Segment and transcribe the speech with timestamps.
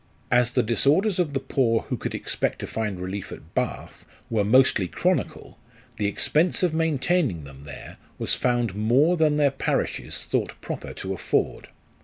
[0.31, 4.43] As the disorders of the poor who could expect to find relief at Bath, were
[4.43, 5.59] mostly chronical,
[5.97, 11.13] the expense of maintaining them there was found more than their parishes thought proper to
[11.13, 11.67] afford.